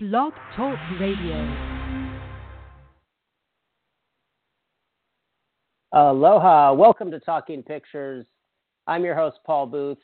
Blog 0.00 0.32
Talk 0.54 0.78
Radio. 1.00 1.56
Aloha. 5.92 6.72
Welcome 6.72 7.10
to 7.10 7.18
Talking 7.18 7.64
Pictures. 7.64 8.24
I'm 8.86 9.04
your 9.04 9.16
host, 9.16 9.38
Paul 9.44 9.66
Booth. 9.66 9.98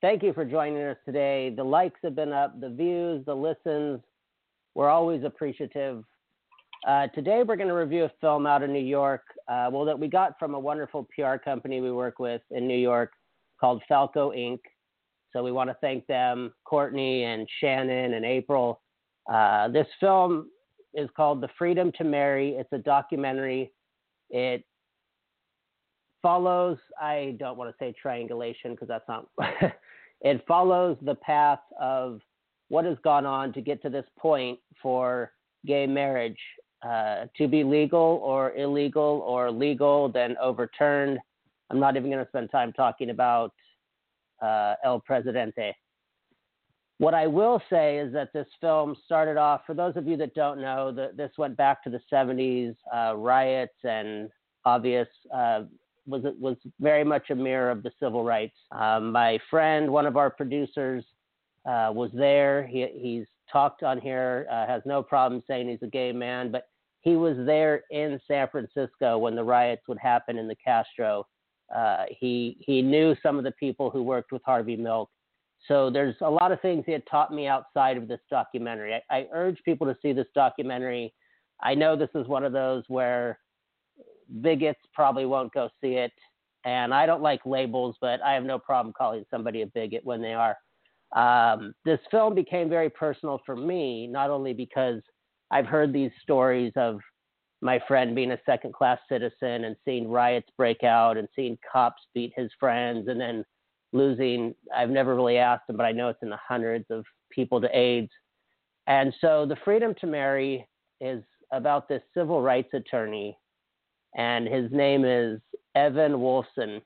Thank 0.00 0.22
you 0.22 0.32
for 0.32 0.46
joining 0.46 0.82
us 0.82 0.96
today. 1.04 1.52
The 1.54 1.62
likes 1.62 2.00
have 2.02 2.16
been 2.16 2.32
up, 2.32 2.58
the 2.58 2.70
views, 2.70 3.22
the 3.26 3.34
listens. 3.34 4.00
We're 4.74 4.88
always 4.88 5.24
appreciative. 5.24 6.02
Uh, 6.88 7.08
today, 7.08 7.42
we're 7.46 7.56
going 7.56 7.68
to 7.68 7.74
review 7.74 8.04
a 8.04 8.12
film 8.22 8.46
out 8.46 8.62
of 8.62 8.70
New 8.70 8.78
York, 8.78 9.24
uh, 9.48 9.68
well, 9.70 9.84
that 9.84 9.98
we 9.98 10.08
got 10.08 10.38
from 10.38 10.54
a 10.54 10.58
wonderful 10.58 11.06
PR 11.14 11.36
company 11.36 11.82
we 11.82 11.92
work 11.92 12.18
with 12.18 12.40
in 12.50 12.66
New 12.66 12.78
York 12.78 13.12
called 13.60 13.82
Falco 13.86 14.32
Ink. 14.32 14.62
So 15.32 15.42
we 15.42 15.52
want 15.52 15.70
to 15.70 15.76
thank 15.80 16.06
them, 16.06 16.52
Courtney 16.64 17.24
and 17.24 17.48
Shannon 17.60 18.14
and 18.14 18.24
April. 18.24 18.80
Uh, 19.32 19.68
this 19.68 19.86
film 20.00 20.50
is 20.94 21.08
called 21.16 21.40
The 21.40 21.48
Freedom 21.56 21.92
to 21.98 22.04
Marry. 22.04 22.56
It's 22.56 22.72
a 22.72 22.78
documentary. 22.78 23.72
It 24.30 24.64
follows, 26.22 26.78
I 27.00 27.36
don't 27.38 27.56
want 27.56 27.70
to 27.70 27.76
say 27.78 27.94
triangulation 28.00 28.72
because 28.72 28.88
that's 28.88 29.08
not, 29.08 29.26
it 30.20 30.44
follows 30.46 30.96
the 31.02 31.14
path 31.14 31.60
of 31.80 32.20
what 32.68 32.84
has 32.84 32.96
gone 33.02 33.26
on 33.26 33.52
to 33.52 33.60
get 33.60 33.82
to 33.82 33.90
this 33.90 34.06
point 34.18 34.58
for 34.82 35.32
gay 35.66 35.86
marriage 35.86 36.38
uh, 36.82 37.26
to 37.36 37.46
be 37.46 37.62
legal 37.62 38.20
or 38.22 38.54
illegal 38.54 39.22
or 39.26 39.50
legal, 39.50 40.08
then 40.08 40.36
overturned. 40.40 41.18
I'm 41.70 41.78
not 41.78 41.96
even 41.96 42.10
going 42.10 42.24
to 42.24 42.30
spend 42.30 42.50
time 42.50 42.72
talking 42.72 43.10
about 43.10 43.52
uh, 44.40 44.74
El 44.84 45.00
Presidente. 45.00 45.74
What 46.98 47.14
I 47.14 47.26
will 47.26 47.62
say 47.70 47.98
is 47.98 48.12
that 48.12 48.32
this 48.34 48.46
film 48.60 48.94
started 49.06 49.38
off, 49.38 49.62
for 49.66 49.74
those 49.74 49.96
of 49.96 50.06
you 50.06 50.18
that 50.18 50.34
don't 50.34 50.60
know, 50.60 50.92
the, 50.92 51.12
this 51.16 51.30
went 51.38 51.56
back 51.56 51.82
to 51.84 51.90
the 51.90 52.00
70s, 52.12 52.76
uh, 52.94 53.16
riots 53.16 53.72
and 53.84 54.28
obvious, 54.66 55.08
uh, 55.34 55.62
was, 56.06 56.22
was 56.38 56.56
very 56.78 57.04
much 57.04 57.30
a 57.30 57.34
mirror 57.34 57.70
of 57.70 57.82
the 57.82 57.90
civil 57.98 58.22
rights. 58.22 58.56
Um, 58.72 59.12
my 59.12 59.38
friend, 59.48 59.90
one 59.90 60.04
of 60.04 60.18
our 60.18 60.28
producers, 60.28 61.04
uh, 61.66 61.90
was 61.94 62.10
there. 62.14 62.66
He, 62.66 62.86
he's 62.94 63.26
talked 63.50 63.82
on 63.82 64.00
here, 64.00 64.46
uh, 64.50 64.66
has 64.66 64.82
no 64.84 65.02
problem 65.02 65.42
saying 65.46 65.68
he's 65.68 65.82
a 65.82 65.90
gay 65.90 66.12
man, 66.12 66.50
but 66.50 66.68
he 67.00 67.16
was 67.16 67.36
there 67.46 67.82
in 67.90 68.20
San 68.28 68.48
Francisco 68.48 69.18
when 69.18 69.34
the 69.34 69.44
riots 69.44 69.82
would 69.88 69.98
happen 69.98 70.38
in 70.38 70.48
the 70.48 70.56
Castro 70.56 71.26
uh, 71.74 72.04
he 72.08 72.56
he 72.60 72.82
knew 72.82 73.14
some 73.22 73.38
of 73.38 73.44
the 73.44 73.52
people 73.52 73.90
who 73.90 74.02
worked 74.02 74.32
with 74.32 74.42
Harvey 74.44 74.76
Milk. 74.76 75.10
So 75.68 75.90
there's 75.90 76.16
a 76.22 76.30
lot 76.30 76.52
of 76.52 76.60
things 76.60 76.84
he 76.86 76.92
had 76.92 77.06
taught 77.06 77.32
me 77.32 77.46
outside 77.46 77.96
of 77.96 78.08
this 78.08 78.20
documentary. 78.30 78.94
I, 78.94 79.02
I 79.10 79.26
urge 79.32 79.58
people 79.64 79.86
to 79.86 79.96
see 80.00 80.12
this 80.12 80.26
documentary. 80.34 81.12
I 81.62 81.74
know 81.74 81.96
this 81.96 82.08
is 82.14 82.26
one 82.26 82.44
of 82.44 82.52
those 82.52 82.84
where 82.88 83.38
bigots 84.40 84.80
probably 84.94 85.26
won't 85.26 85.52
go 85.52 85.68
see 85.80 85.94
it, 85.94 86.12
and 86.64 86.94
I 86.94 87.04
don't 87.06 87.22
like 87.22 87.44
labels, 87.44 87.96
but 88.00 88.22
I 88.22 88.32
have 88.32 88.44
no 88.44 88.58
problem 88.58 88.94
calling 88.96 89.24
somebody 89.30 89.62
a 89.62 89.66
bigot 89.66 90.04
when 90.04 90.22
they 90.22 90.34
are. 90.34 90.56
Um, 91.14 91.74
this 91.84 91.98
film 92.10 92.34
became 92.34 92.68
very 92.68 92.88
personal 92.88 93.40
for 93.44 93.56
me, 93.56 94.06
not 94.06 94.30
only 94.30 94.52
because 94.54 95.02
I've 95.50 95.66
heard 95.66 95.92
these 95.92 96.12
stories 96.22 96.72
of 96.76 97.00
my 97.62 97.80
friend 97.86 98.14
being 98.14 98.32
a 98.32 98.38
second 98.46 98.72
class 98.72 98.98
citizen 99.08 99.64
and 99.64 99.76
seeing 99.84 100.08
riots 100.08 100.48
break 100.56 100.82
out 100.82 101.16
and 101.16 101.28
seeing 101.36 101.58
cops 101.70 102.02
beat 102.14 102.32
his 102.36 102.50
friends 102.58 103.08
and 103.08 103.20
then 103.20 103.44
losing 103.92 104.54
I've 104.74 104.90
never 104.90 105.14
really 105.14 105.38
asked 105.38 105.68
him, 105.68 105.76
but 105.76 105.84
I 105.84 105.92
know 105.92 106.08
it's 106.08 106.22
in 106.22 106.30
the 106.30 106.38
hundreds 106.46 106.86
of 106.90 107.04
people 107.30 107.60
to 107.60 107.76
AIDS. 107.76 108.10
And 108.86 109.14
so 109.20 109.46
the 109.46 109.56
freedom 109.64 109.94
to 110.00 110.06
marry 110.06 110.66
is 111.00 111.22
about 111.52 111.88
this 111.88 112.02
civil 112.14 112.40
rights 112.40 112.72
attorney 112.72 113.36
and 114.16 114.48
his 114.48 114.70
name 114.72 115.04
is 115.04 115.40
Evan 115.74 116.12
Wolfson. 116.12 116.80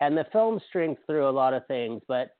And 0.00 0.16
the 0.16 0.26
film 0.32 0.60
strings 0.68 0.98
through 1.06 1.28
a 1.28 1.30
lot 1.30 1.54
of 1.54 1.66
things, 1.66 2.02
but 2.06 2.30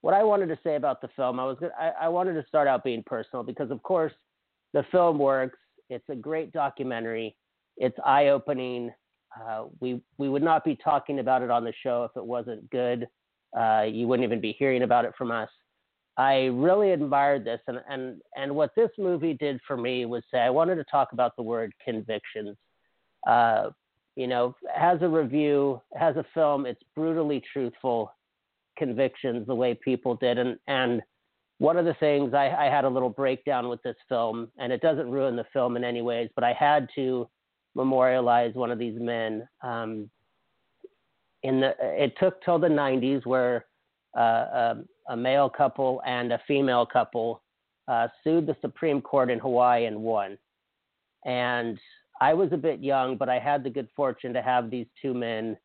what 0.00 0.14
I 0.14 0.24
wanted 0.24 0.48
to 0.48 0.58
say 0.64 0.76
about 0.76 1.00
the 1.00 1.08
film, 1.14 1.38
I 1.38 1.44
was 1.44 1.56
I, 1.78 1.92
I 2.02 2.08
wanted 2.08 2.34
to 2.34 2.44
start 2.48 2.68
out 2.68 2.84
being 2.84 3.02
personal 3.06 3.42
because 3.42 3.70
of 3.70 3.82
course 3.82 4.12
the 4.72 4.84
film 4.90 5.18
works 5.18 5.58
it's 5.88 6.08
a 6.08 6.14
great 6.14 6.52
documentary. 6.52 7.36
It's 7.76 7.96
eye 8.04 8.28
opening. 8.28 8.90
Uh, 9.40 9.64
we 9.80 10.00
we 10.18 10.28
would 10.28 10.42
not 10.42 10.64
be 10.64 10.76
talking 10.76 11.18
about 11.18 11.42
it 11.42 11.50
on 11.50 11.64
the 11.64 11.72
show 11.82 12.04
if 12.04 12.10
it 12.16 12.24
wasn't 12.24 12.68
good. 12.70 13.08
Uh, 13.56 13.82
you 13.82 14.06
wouldn't 14.06 14.24
even 14.24 14.40
be 14.40 14.54
hearing 14.58 14.82
about 14.82 15.04
it 15.04 15.12
from 15.16 15.30
us. 15.30 15.48
I 16.16 16.44
really 16.52 16.92
admired 16.92 17.44
this, 17.44 17.60
and 17.66 17.78
and 17.88 18.20
and 18.36 18.54
what 18.54 18.74
this 18.76 18.90
movie 18.98 19.34
did 19.34 19.60
for 19.66 19.76
me 19.76 20.04
was 20.04 20.22
say 20.30 20.38
I 20.40 20.50
wanted 20.50 20.74
to 20.76 20.84
talk 20.84 21.12
about 21.12 21.36
the 21.36 21.42
word 21.42 21.72
convictions. 21.82 22.56
Uh, 23.26 23.70
you 24.16 24.26
know, 24.26 24.54
as 24.76 25.00
a 25.00 25.08
review, 25.08 25.80
as 25.98 26.16
a 26.16 26.26
film, 26.34 26.66
it's 26.66 26.82
brutally 26.94 27.42
truthful 27.52 28.12
convictions 28.76 29.46
the 29.46 29.54
way 29.54 29.74
people 29.74 30.16
did, 30.16 30.38
and 30.38 30.58
and 30.66 31.02
one 31.62 31.76
of 31.76 31.84
the 31.84 31.94
things 31.94 32.34
I, 32.34 32.48
I, 32.48 32.64
had 32.64 32.84
a 32.84 32.88
little 32.88 33.08
breakdown 33.08 33.68
with 33.68 33.80
this 33.84 33.94
film, 34.08 34.48
and 34.58 34.72
it 34.72 34.80
doesn't 34.80 35.08
ruin 35.08 35.36
the 35.36 35.46
film 35.52 35.76
in 35.76 35.84
any 35.84 36.02
ways, 36.02 36.28
but 36.34 36.42
I 36.42 36.52
had 36.52 36.88
to 36.96 37.28
memorialize 37.76 38.52
one 38.54 38.72
of 38.72 38.80
these 38.80 38.98
men. 38.98 39.46
Um, 39.62 40.10
in 41.44 41.60
the, 41.60 41.74
it 41.80 42.14
took 42.18 42.42
till 42.42 42.58
the 42.58 42.66
90s 42.66 43.24
where 43.26 43.66
uh, 44.18 44.20
a, 44.20 44.76
a, 45.10 45.16
male 45.16 45.48
couple 45.48 46.02
and 46.04 46.32
a 46.32 46.40
female 46.48 46.84
couple 46.84 47.44
uh, 47.86 48.08
sued 48.24 48.48
the 48.48 48.56
Supreme 48.60 49.00
Court 49.00 49.30
in 49.30 49.38
Hawaii 49.38 49.84
and 49.84 50.02
won. 50.02 50.36
And 51.24 51.78
I 52.20 52.34
was 52.34 52.48
a 52.50 52.56
bit 52.56 52.80
young, 52.80 53.16
but 53.16 53.28
I 53.28 53.38
had 53.38 53.62
the 53.62 53.70
good 53.70 53.88
fortune 53.94 54.32
to 54.32 54.42
have 54.42 54.68
these 54.68 54.86
two 55.00 55.14
men 55.14 55.56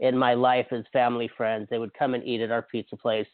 in 0.00 0.18
my 0.18 0.34
life 0.34 0.66
as 0.72 0.82
family 0.92 1.30
friends. 1.36 1.68
They 1.70 1.78
would 1.78 1.94
come 1.94 2.14
and 2.14 2.24
eat 2.24 2.40
at 2.40 2.50
our 2.50 2.62
pizza 2.62 2.96
place 2.96 3.28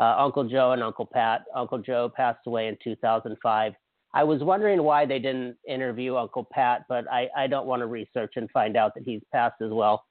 uh, 0.00 0.16
Uncle 0.18 0.44
Joe 0.44 0.72
and 0.72 0.82
Uncle 0.82 1.04
Pat. 1.06 1.42
Uncle 1.54 1.78
Joe 1.78 2.10
passed 2.14 2.46
away 2.46 2.68
in 2.68 2.76
2005. 2.82 3.74
I 4.12 4.24
was 4.24 4.42
wondering 4.42 4.82
why 4.82 5.04
they 5.04 5.18
didn't 5.18 5.56
interview 5.68 6.16
Uncle 6.16 6.48
Pat, 6.50 6.86
but 6.88 7.04
I, 7.12 7.28
I 7.36 7.46
don't 7.46 7.66
want 7.66 7.80
to 7.80 7.86
research 7.86 8.32
and 8.36 8.50
find 8.50 8.76
out 8.76 8.94
that 8.94 9.04
he's 9.04 9.20
passed 9.30 9.60
as 9.62 9.70
well. 9.70 10.04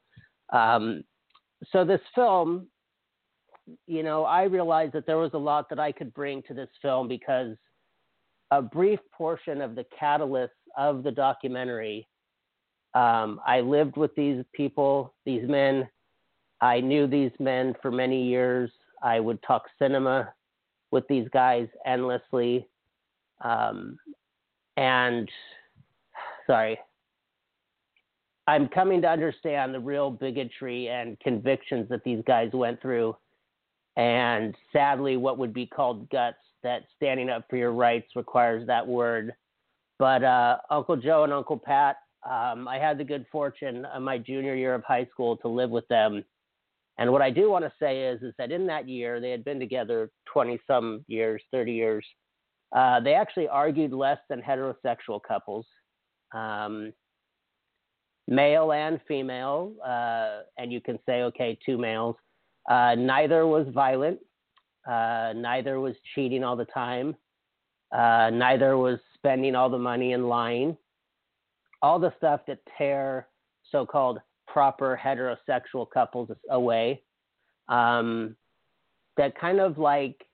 Um, 0.54 1.04
so 1.72 1.84
this 1.84 2.00
film, 2.14 2.68
you 3.88 4.04
know, 4.04 4.24
I 4.24 4.44
realized 4.44 4.94
that 4.94 5.06
there 5.06 5.18
was 5.18 5.32
a 5.34 5.40
lot 5.40 5.68
that 5.70 5.80
I 5.80 5.92
could 5.92 6.14
bring 6.14 6.44
to 6.44 6.54
this 6.54 6.70
film 6.82 7.08
because 7.08 7.58
a 8.52 8.62
brief 8.62 9.00
portion 9.12 9.60
of 9.60 9.76
the 9.76 9.86
catalyst 9.98 10.54
of 10.78 11.04
the 11.04 11.12
documentary. 11.12 12.08
Um, 12.94 13.42
I 13.46 13.62
lived 13.62 13.98
with 13.98 14.16
these 14.16 14.44
people, 14.54 15.14
these 15.26 15.48
men. 15.48 15.90
I 16.62 16.80
knew 16.80 17.06
these 17.06 17.32
men 17.40 17.76
for 17.82 17.92
many 17.92 18.24
years. 18.24 18.72
I 19.02 19.20
would 19.20 19.42
talk 19.44 19.64
cinema 19.78 20.34
with 20.92 21.08
these 21.08 21.28
guys 21.32 21.68
endlessly. 21.86 22.68
Um, 23.42 23.98
and 24.78 25.30
sorry, 26.48 26.80
I'm 28.48 28.68
coming 28.68 29.02
to 29.04 29.08
understand 29.08 29.74
the 29.74 29.80
real 29.80 30.10
bigotry 30.10 30.90
and 30.90 31.20
convictions 31.20 31.88
that 31.90 32.04
these 32.04 32.24
guys 32.26 32.50
went 32.54 32.82
through. 32.82 33.16
And 33.96 34.56
sadly, 34.74 35.18
what 35.18 35.38
would 35.38 35.54
be 35.54 35.66
called 35.66 36.10
guts, 36.10 36.38
that 36.64 36.84
standing 36.96 37.30
up 37.30 37.46
for 37.50 37.58
your 37.58 37.72
rights 37.72 38.16
requires 38.16 38.66
that 38.68 38.86
word. 38.86 39.34
But 39.98 40.24
uh, 40.24 40.58
Uncle 40.70 40.96
Joe 40.96 41.24
and 41.24 41.34
Uncle 41.34 41.58
Pat, 41.58 41.98
um, 42.30 42.68
I 42.68 42.80
had 42.80 42.98
the 42.98 43.04
good 43.04 43.26
fortune 43.32 43.86
of 43.86 44.02
my 44.02 44.18
junior 44.18 44.56
year 44.56 44.74
of 44.74 44.84
high 44.84 45.08
school 45.12 45.38
to 45.38 45.48
live 45.48 45.70
with 45.70 45.88
them 45.88 46.24
and 47.00 47.10
what 47.14 47.22
I 47.22 47.32
do 47.32 47.50
want 47.50 47.64
to 47.64 47.72
say 47.82 48.04
is, 48.04 48.22
is 48.22 48.34
that 48.38 48.52
in 48.52 48.68
that 48.68 48.88
year, 48.88 49.22
they 49.22 49.32
had 49.32 49.46
been 49.46 49.58
together 49.58 50.12
20 50.34 50.60
some 50.68 51.06
years, 51.08 51.42
30 51.54 51.72
years. 51.72 52.06
Uh, 52.76 53.00
they 53.00 53.14
actually 53.14 53.48
argued 53.48 53.94
less 53.94 54.18
than 54.30 54.42
heterosexual 54.42 55.22
couples, 55.26 55.66
um, 56.36 56.92
male 58.28 58.74
and 58.74 59.00
female. 59.08 59.72
Uh, 59.84 60.42
and 60.58 60.74
you 60.74 60.82
can 60.82 61.00
say, 61.06 61.22
okay, 61.22 61.58
two 61.66 61.78
males. 61.78 62.18
Uh, 62.70 62.96
neither 62.96 63.48
was 63.48 63.66
violent. 63.74 64.20
Uh, 64.86 65.32
neither 65.34 65.80
was 65.80 65.96
cheating 66.14 66.44
all 66.44 66.58
the 66.58 66.66
time. 66.66 67.16
Uh, 67.96 68.30
neither 68.30 68.76
was 68.76 69.00
spending 69.16 69.56
all 69.56 69.70
the 69.70 69.80
money 69.80 70.12
and 70.12 70.28
lying. 70.28 70.76
All 71.82 71.98
the 71.98 72.14
stuff 72.18 72.42
that 72.48 72.60
tear 72.78 73.30
so 73.72 73.86
called 73.86 74.20
proper 74.52 75.00
heterosexual 75.02 75.90
couples 75.90 76.30
away. 76.50 77.02
Um, 77.68 78.36
that 79.18 79.40
kind 79.40 79.60
of 79.60 79.78
like, 79.78 80.26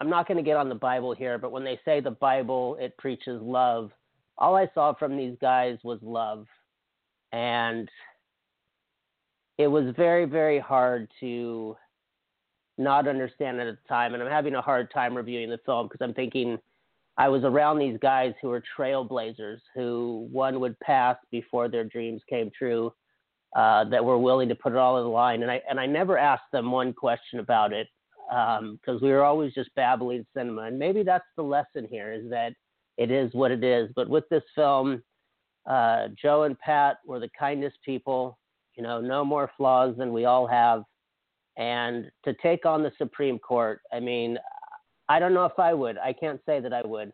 I'm 0.00 0.10
not 0.10 0.26
going 0.26 0.36
to 0.36 0.42
get 0.42 0.56
on 0.56 0.68
the 0.68 0.74
Bible 0.74 1.14
here, 1.14 1.38
but 1.38 1.52
when 1.52 1.64
they 1.64 1.78
say 1.84 2.00
the 2.00 2.10
Bible, 2.10 2.76
it 2.80 2.96
preaches 2.98 3.40
love. 3.40 3.90
All 4.38 4.56
I 4.56 4.68
saw 4.74 4.94
from 4.94 5.16
these 5.16 5.36
guys 5.40 5.78
was 5.82 5.98
love. 6.02 6.46
And 7.32 7.88
it 9.58 9.66
was 9.66 9.94
very, 9.96 10.24
very 10.24 10.58
hard 10.58 11.08
to 11.20 11.76
not 12.78 13.06
understand 13.06 13.60
at 13.60 13.66
the 13.66 13.88
time. 13.88 14.14
And 14.14 14.22
I'm 14.22 14.30
having 14.30 14.54
a 14.54 14.60
hard 14.60 14.90
time 14.92 15.16
reviewing 15.16 15.50
the 15.50 15.60
film 15.64 15.88
because 15.88 16.04
I'm 16.04 16.14
thinking 16.14 16.58
I 17.18 17.28
was 17.28 17.44
around 17.44 17.78
these 17.78 17.98
guys 18.00 18.32
who 18.40 18.48
were 18.48 18.62
trailblazers, 18.78 19.58
who 19.74 20.28
one 20.32 20.60
would 20.60 20.78
pass 20.80 21.16
before 21.30 21.68
their 21.68 21.84
dreams 21.84 22.22
came 22.28 22.50
true, 22.56 22.92
uh, 23.54 23.84
that 23.84 24.04
were 24.04 24.18
willing 24.18 24.48
to 24.48 24.54
put 24.54 24.72
it 24.72 24.78
all 24.78 25.02
the 25.02 25.08
line. 25.08 25.42
And 25.42 25.50
I 25.50 25.60
and 25.68 25.78
I 25.78 25.86
never 25.86 26.16
asked 26.16 26.50
them 26.52 26.70
one 26.70 26.92
question 26.92 27.38
about 27.38 27.72
it 27.72 27.88
because 28.28 28.60
um, 28.60 29.00
we 29.02 29.10
were 29.10 29.24
always 29.24 29.52
just 29.52 29.74
babbling 29.74 30.24
cinema. 30.34 30.62
And 30.62 30.78
maybe 30.78 31.02
that's 31.02 31.24
the 31.36 31.42
lesson 31.42 31.86
here: 31.90 32.12
is 32.12 32.30
that 32.30 32.54
it 32.96 33.10
is 33.10 33.32
what 33.34 33.50
it 33.50 33.62
is. 33.62 33.90
But 33.94 34.08
with 34.08 34.24
this 34.30 34.44
film, 34.54 35.02
uh, 35.68 36.08
Joe 36.20 36.44
and 36.44 36.58
Pat 36.58 36.98
were 37.06 37.20
the 37.20 37.30
kindest 37.38 37.76
people. 37.84 38.38
You 38.74 38.82
know, 38.82 39.02
no 39.02 39.22
more 39.22 39.50
flaws 39.58 39.96
than 39.98 40.14
we 40.14 40.24
all 40.24 40.46
have. 40.46 40.84
And 41.58 42.10
to 42.24 42.32
take 42.42 42.64
on 42.64 42.82
the 42.82 42.92
Supreme 42.96 43.38
Court, 43.38 43.80
I 43.92 44.00
mean, 44.00 44.38
I 45.12 45.18
don't 45.18 45.34
know 45.34 45.44
if 45.44 45.58
I 45.58 45.74
would. 45.74 45.98
I 45.98 46.14
can't 46.14 46.40
say 46.46 46.58
that 46.60 46.72
I 46.72 46.80
would. 46.86 47.12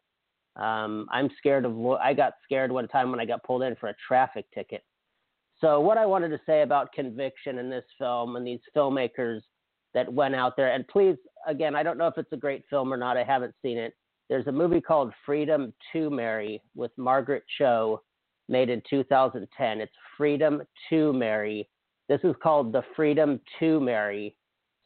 Um, 0.54 1.08
I'm 1.10 1.28
scared 1.36 1.64
of. 1.64 1.76
I 2.00 2.14
got 2.14 2.34
scared 2.44 2.70
one 2.70 2.86
time 2.86 3.10
when 3.10 3.18
I 3.18 3.24
got 3.24 3.42
pulled 3.42 3.62
in 3.62 3.74
for 3.74 3.88
a 3.88 3.94
traffic 4.06 4.46
ticket. 4.54 4.84
So 5.60 5.80
what 5.80 5.98
I 5.98 6.06
wanted 6.06 6.28
to 6.28 6.40
say 6.46 6.62
about 6.62 6.92
conviction 6.92 7.58
in 7.58 7.68
this 7.68 7.84
film 7.98 8.36
and 8.36 8.46
these 8.46 8.60
filmmakers 8.76 9.40
that 9.94 10.12
went 10.12 10.36
out 10.36 10.56
there, 10.56 10.72
and 10.72 10.86
please, 10.86 11.16
again, 11.48 11.74
I 11.74 11.82
don't 11.82 11.98
know 11.98 12.06
if 12.06 12.16
it's 12.16 12.30
a 12.30 12.36
great 12.36 12.62
film 12.70 12.94
or 12.94 12.96
not. 12.96 13.16
I 13.16 13.24
haven't 13.24 13.54
seen 13.62 13.78
it. 13.78 13.94
There's 14.28 14.46
a 14.46 14.52
movie 14.52 14.80
called 14.80 15.12
Freedom 15.26 15.74
to 15.92 16.08
Marry 16.08 16.62
with 16.76 16.92
Margaret 16.96 17.42
Cho, 17.58 18.00
made 18.48 18.70
in 18.70 18.80
2010. 18.88 19.80
It's 19.80 19.92
Freedom 20.16 20.62
to 20.90 21.12
Marry. 21.12 21.68
This 22.08 22.20
is 22.22 22.36
called 22.40 22.72
The 22.72 22.84
Freedom 22.94 23.40
to 23.58 23.80
Marry. 23.80 24.36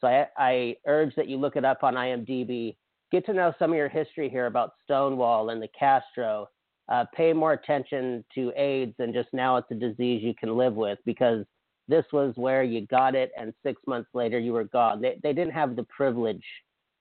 So 0.01 0.07
I, 0.07 0.27
I 0.35 0.75
urge 0.87 1.13
that 1.15 1.27
you 1.27 1.37
look 1.37 1.55
it 1.55 1.63
up 1.63 1.83
on 1.83 1.93
IMDb 1.93 2.75
get 3.13 3.25
to 3.27 3.33
know 3.33 3.53
some 3.59 3.69
of 3.69 3.77
your 3.77 3.89
history 3.89 4.27
here 4.27 4.47
about 4.47 4.73
Stonewall 4.83 5.51
and 5.51 5.61
the 5.61 5.67
Castro. 5.79 6.49
Uh, 6.89 7.05
pay 7.15 7.31
more 7.31 7.53
attention 7.53 8.25
to 8.33 8.51
AIDS 8.57 8.95
and 8.97 9.13
just 9.13 9.29
now 9.33 9.55
it's 9.55 9.69
a 9.69 9.75
disease 9.75 10.21
you 10.23 10.33
can 10.33 10.57
live 10.57 10.73
with 10.73 10.97
because 11.05 11.45
this 11.87 12.03
was 12.11 12.33
where 12.37 12.63
you 12.63 12.87
got 12.87 13.13
it 13.13 13.31
and 13.39 13.53
six 13.61 13.79
months 13.85 14.09
later 14.15 14.39
you 14.39 14.51
were 14.51 14.63
gone. 14.63 14.99
They, 14.99 15.19
they 15.21 15.31
didn't 15.31 15.53
have 15.53 15.75
the 15.75 15.83
privilege 15.83 16.43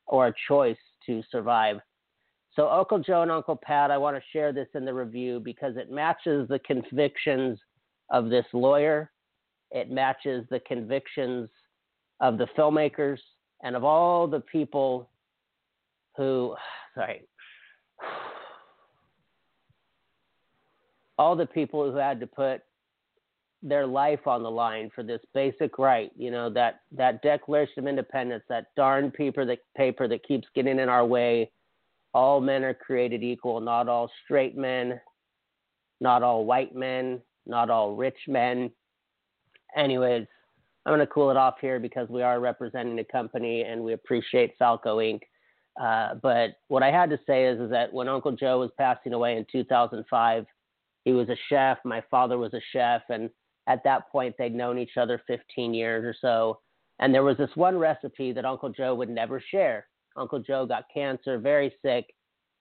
or 0.07 0.35
choice 0.47 0.77
to 1.07 1.23
survive. 1.31 1.79
So, 2.55 2.69
Uncle 2.69 2.99
Joe 2.99 3.23
and 3.23 3.31
Uncle 3.31 3.57
Pat, 3.57 3.91
I 3.91 3.97
want 3.97 4.15
to 4.15 4.23
share 4.31 4.53
this 4.53 4.69
in 4.75 4.85
the 4.85 4.93
review 4.93 5.41
because 5.41 5.79
it 5.79 5.91
matches 5.91 6.47
the 6.49 6.59
convictions 6.59 7.59
of 8.11 8.29
this 8.29 8.45
lawyer. 8.53 9.11
It 9.71 9.91
matches 9.91 10.45
the 10.51 10.61
convictions 10.61 11.49
of 12.21 12.37
the 12.37 12.47
filmmakers 12.57 13.19
and 13.63 13.75
of 13.75 13.85
all 13.85 14.29
the 14.29 14.41
people 14.41 15.09
who, 16.17 16.55
sorry, 16.95 17.23
all 21.19 21.37
the 21.37 21.47
people 21.47 21.91
who 21.91 21.97
had 21.97 22.21
to 22.21 22.27
put 22.27 22.63
their 23.63 23.87
life 23.87 24.27
on 24.27 24.43
the 24.43 24.51
line 24.51 24.91
for 24.95 25.03
this 25.05 25.21
basic 25.35 25.79
right, 25.79 26.11
you 26.17 26.31
know, 26.31 26.51
that, 26.51 26.81
that 26.91 27.23
Declaration 27.23 27.79
of 27.79 27.87
Independence, 27.87 28.43
that 28.49 28.67
darn 28.77 29.11
paper 29.11 29.45
that, 29.45 29.59
paper 29.77 30.09
that 30.09 30.27
keeps 30.27 30.49
getting 30.55 30.81
in 30.81 30.89
our 30.89 31.07
way. 31.07 31.51
All 32.13 32.41
men 32.41 32.65
are 32.65 32.75
created 32.75 33.23
equal, 33.23 33.61
not 33.61 33.89
all 33.89 34.11
straight 34.25 34.57
men, 34.57 35.01
not 36.01 36.23
all 36.23 36.45
white 36.45 36.75
men, 36.75 37.23
not 37.47 37.71
all 37.71 37.95
rich 37.95 38.19
men. 38.27 38.71
Anyways, 39.77 40.27
I'm 40.85 40.91
going 40.91 41.01
to 41.01 41.07
cool 41.07 41.31
it 41.31 41.37
off 41.37 41.55
here 41.61 41.79
because 41.79 42.09
we 42.09 42.23
are 42.23 42.41
representing 42.41 42.99
a 42.99 43.05
company 43.05 43.63
and 43.63 43.83
we 43.83 43.93
appreciate 43.93 44.55
Falco 44.59 45.01
Ink. 45.01 45.23
Uh, 45.81 46.15
but 46.23 46.51
what 46.69 46.83
I 46.83 46.91
had 46.91 47.11
to 47.11 47.19
say 47.27 47.47
is, 47.47 47.61
is 47.61 47.71
that 47.71 47.93
when 47.93 48.09
Uncle 48.09 48.33
Joe 48.33 48.61
was 48.61 48.71
passing 48.77 49.13
away 49.13 49.37
in 49.37 49.47
2005, 49.51 50.47
he 51.05 51.13
was 51.13 51.29
a 51.29 51.37
chef. 51.49 51.79
My 51.85 52.03
father 52.11 52.39
was 52.39 52.55
a 52.55 52.61
chef, 52.73 53.03
and 53.09 53.31
at 53.67 53.83
that 53.85 54.11
point, 54.11 54.35
they'd 54.39 54.55
known 54.55 54.79
each 54.79 54.97
other 54.97 55.23
15 55.27 55.75
years 55.75 56.05
or 56.05 56.15
so. 56.21 56.61
And 56.99 57.15
there 57.15 57.25
was 57.25 57.39
this 57.39 57.51
one 57.55 57.79
recipe 57.79 58.33
that 58.33 58.45
Uncle 58.45 58.69
Joe 58.69 58.95
would 58.95 59.09
never 59.09 59.41
share. 59.51 59.87
Uncle 60.17 60.41
Joe 60.41 60.67
got 60.67 60.85
cancer, 60.93 61.39
very 61.39 61.75
sick, 61.83 62.07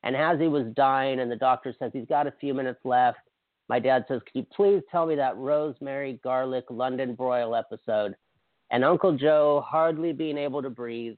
and 0.03 0.15
as 0.15 0.39
he 0.39 0.47
was 0.47 0.73
dying, 0.75 1.19
and 1.19 1.31
the 1.31 1.35
doctor 1.35 1.75
says 1.77 1.91
he's 1.93 2.07
got 2.07 2.27
a 2.27 2.33
few 2.39 2.53
minutes 2.53 2.79
left, 2.83 3.19
my 3.69 3.79
dad 3.79 4.05
says, 4.07 4.21
"Can 4.23 4.41
you 4.41 4.47
please 4.55 4.81
tell 4.89 5.05
me 5.05 5.15
that 5.15 5.37
rosemary 5.37 6.19
garlic 6.23 6.65
London 6.69 7.13
broil 7.13 7.55
episode?" 7.55 8.15
And 8.71 8.83
Uncle 8.83 9.15
Joe, 9.17 9.61
hardly 9.67 10.13
being 10.13 10.37
able 10.37 10.61
to 10.61 10.69
breathe, 10.69 11.17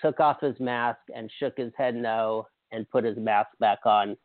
took 0.00 0.20
off 0.20 0.40
his 0.40 0.58
mask 0.60 1.00
and 1.14 1.30
shook 1.38 1.56
his 1.56 1.72
head 1.76 1.94
no 1.94 2.46
and 2.72 2.88
put 2.90 3.04
his 3.04 3.16
mask 3.16 3.50
back 3.58 3.80
on. 3.84 4.16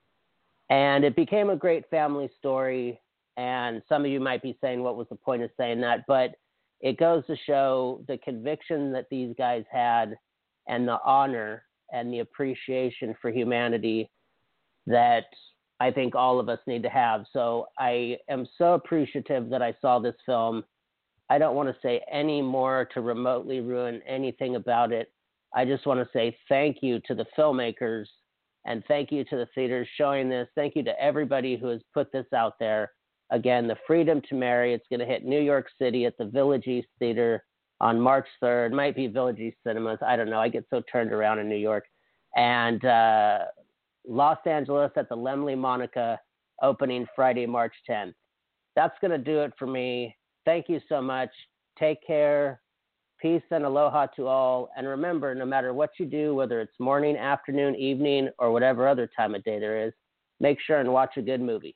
And 0.70 1.04
it 1.04 1.16
became 1.16 1.50
a 1.50 1.56
great 1.56 1.90
family 1.90 2.30
story. 2.38 3.00
And 3.38 3.82
some 3.88 4.06
of 4.06 4.12
you 4.12 4.20
might 4.20 4.42
be 4.42 4.58
saying, 4.62 4.82
what 4.82 4.98
was 4.98 5.08
the 5.10 5.16
point 5.16 5.44
of 5.44 5.52
saying 5.58 5.82
that? 5.82 6.06
But 6.08 6.32
it 6.82 6.98
goes 6.98 7.26
to 7.28 7.36
show 7.46 8.04
the 8.08 8.18
conviction 8.18 8.92
that 8.94 9.08
these 9.10 9.34
guys 9.38 9.64
had 9.72 10.16
and 10.68 10.88
the 10.88 11.00
honor 11.06 11.64
and 11.92 12.12
the 12.12 12.20
appreciation 12.20 13.16
for 13.22 13.32
humanity 13.32 14.10
that 14.88 15.26
I 15.80 15.92
think 15.92 16.16
all 16.16 16.40
of 16.40 16.50
us 16.50 16.60
need 16.68 16.84
to 16.84 16.90
have. 16.90 17.26
So 17.34 17.68
I 17.78 18.18
am 18.30 18.48
so 18.58 18.74
appreciative 18.74 19.50
that 19.50 19.62
I 19.62 19.76
saw 19.82 20.00
this 20.00 20.16
film. 20.26 20.64
I 21.30 21.38
don't 21.38 21.56
want 21.56 21.70
to 21.70 21.82
say 21.82 22.02
any 22.12 22.42
more 22.42 22.88
to 22.94 23.02
remotely 23.02 23.60
ruin 23.60 24.02
anything 24.08 24.56
about 24.56 24.92
it. 24.92 25.12
I 25.54 25.66
just 25.66 25.86
want 25.86 26.00
to 26.00 26.10
say 26.12 26.38
thank 26.50 26.78
you 26.82 27.00
to 27.08 27.16
the 27.16 27.26
filmmakers 27.38 28.06
and 28.66 28.84
thank 28.88 29.12
you 29.12 29.24
to 29.26 29.36
the 29.38 29.48
theaters 29.54 29.88
showing 29.98 30.30
this. 30.30 30.48
Thank 30.56 30.76
you 30.76 30.84
to 30.84 31.02
everybody 31.02 31.56
who 31.56 31.68
has 31.68 31.82
put 31.94 32.12
this 32.12 32.26
out 32.34 32.54
there. 32.60 32.92
Again, 33.32 33.68
The 33.68 33.78
Freedom 33.88 34.22
to 34.30 34.36
Marry, 34.36 34.74
it's 34.74 34.86
going 34.90 35.00
to 35.00 35.06
hit 35.06 35.26
New 35.26 35.42
York 35.42 35.68
City 35.80 36.06
at 36.06 36.18
the 36.18 36.26
Village 36.26 36.68
East 36.68 36.88
Theater 37.00 37.44
on 37.82 38.00
March 38.00 38.28
3rd. 38.44 38.72
Might 38.72 38.96
be 38.96 39.08
Village 39.08 39.40
East 39.40 39.58
Cinemas. 39.66 40.00
I 40.06 40.16
don't 40.16 40.30
know. 40.30 40.40
I 40.40 40.50
get 40.50 40.66
so 40.70 40.82
turned 40.92 41.12
around 41.12 41.40
in 41.40 41.50
New 41.50 41.56
York. 41.56 41.86
And 42.36 42.84
uh, 42.86 43.40
Los 44.08 44.38
Angeles 44.46 44.92
at 44.96 45.10
the 45.10 45.16
Laemmle 45.16 45.58
Monica 45.58 46.20
opening 46.62 47.06
Friday, 47.16 47.46
March 47.46 47.74
10th. 47.90 48.14
That's 48.76 48.96
going 49.02 49.12
to 49.12 49.18
do 49.18 49.40
it 49.42 49.54
for 49.58 49.68
me. 49.68 50.16
Thank 50.46 50.70
you 50.70 50.80
so 50.88 51.02
much. 51.02 51.30
Take 51.80 52.06
care. 52.06 52.62
Peace 53.26 53.42
and 53.50 53.66
aloha 53.66 54.06
to 54.06 54.28
all. 54.28 54.70
And 54.78 54.88
remember, 54.88 55.34
no 55.34 55.48
matter 55.48 55.74
what 55.74 55.90
you 55.98 56.06
do, 56.06 56.36
whether 56.36 56.62
it's 56.62 56.80
morning, 56.80 57.18
afternoon, 57.18 57.74
evening, 57.74 58.30
or 58.38 58.52
whatever 58.52 58.88
other 58.88 59.10
time 59.18 59.34
of 59.34 59.44
day 59.44 59.58
there 59.58 59.84
is, 59.88 59.94
make 60.40 60.60
sure 60.62 60.80
and 60.80 60.94
watch 60.94 61.18
a 61.18 61.24
good 61.24 61.42
movie. 61.42 61.76